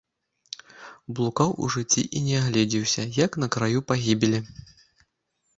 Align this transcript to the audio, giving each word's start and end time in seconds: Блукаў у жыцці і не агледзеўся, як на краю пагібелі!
Блукаў 1.19 1.49
у 1.67 1.69
жыцці 1.75 2.03
і 2.19 2.21
не 2.29 2.35
агледзеўся, 2.45 3.05
як 3.25 3.31
на 3.45 3.51
краю 3.57 3.79
пагібелі! 3.91 4.39